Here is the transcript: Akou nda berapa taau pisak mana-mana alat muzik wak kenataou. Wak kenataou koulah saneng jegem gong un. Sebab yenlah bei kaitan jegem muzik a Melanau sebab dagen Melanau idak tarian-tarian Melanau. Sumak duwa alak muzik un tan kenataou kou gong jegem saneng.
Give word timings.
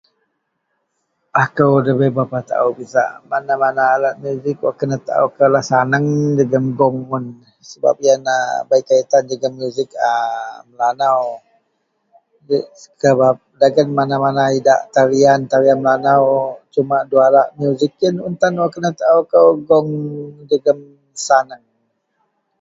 Akou 1.43 1.73
nda 1.81 1.91
berapa 1.99 2.39
taau 2.49 2.69
pisak 2.77 3.07
mana-mana 3.31 3.81
alat 3.95 4.15
muzik 4.23 4.57
wak 4.65 4.75
kenataou. 4.79 5.25
Wak 5.25 5.31
kenataou 5.31 5.37
koulah 5.37 5.63
saneng 5.71 6.05
jegem 6.37 6.65
gong 6.79 6.97
un. 7.15 7.25
Sebab 7.69 7.95
yenlah 8.05 8.43
bei 8.69 8.81
kaitan 8.89 9.23
jegem 9.29 9.53
muzik 9.61 9.89
a 10.09 10.11
Melanau 10.69 11.21
sebab 12.83 13.35
dagen 13.61 13.89
Melanau 13.97 14.49
idak 14.59 14.79
tarian-tarian 14.95 15.79
Melanau. 15.83 16.23
Sumak 16.73 17.03
duwa 17.09 17.23
alak 17.31 17.47
muzik 17.59 17.93
un 18.27 18.33
tan 18.41 18.53
kenataou 18.73 19.19
kou 19.31 19.49
gong 19.67 19.87
jegem 20.49 20.79
saneng. 21.27 21.63